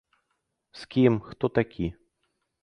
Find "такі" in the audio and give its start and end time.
1.59-1.93